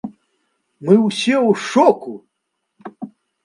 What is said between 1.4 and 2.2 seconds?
ў шоку.